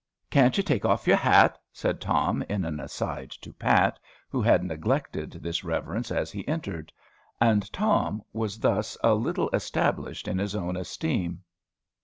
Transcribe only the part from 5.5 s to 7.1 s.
reverence as he entered.